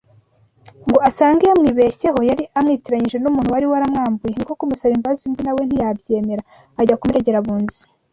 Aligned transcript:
Ngo 0.87 0.97
asange 1.09 1.43
yamwibeshyeho 1.49 2.19
yari 2.29 2.43
amwitiranyije 2.57 3.17
n’umuntu 3.19 3.53
wari 3.55 3.67
waramwambuye 3.71 4.31
niko 4.35 4.53
kumusaba 4.59 4.95
imbabazi 4.97 5.21
undi 5.27 5.41
na 5.45 5.53
we 5.55 5.63
ntiyabyemera 5.65 6.43
ajya 6.79 6.97
kumuregera 6.99 7.37
abunzi 7.41 7.79